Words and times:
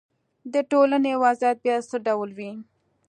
د 0.53 0.55
ټولنې 0.71 1.11
وضعیت 1.23 1.57
باید 1.65 1.83
څه 1.89 1.97
ډول 2.07 2.29
وي. 2.37 2.51